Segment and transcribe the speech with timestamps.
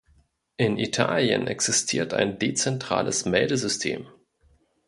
[0.57, 4.07] In Italien existiert ein dezentrales Meldesystem.